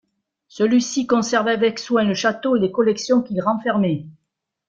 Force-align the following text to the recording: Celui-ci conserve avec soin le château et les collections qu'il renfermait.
Celui-ci 0.47 1.05
conserve 1.05 1.47
avec 1.47 1.77
soin 1.77 2.03
le 2.03 2.15
château 2.15 2.55
et 2.55 2.59
les 2.59 2.71
collections 2.71 3.21
qu'il 3.21 3.39
renfermait. 3.39 4.07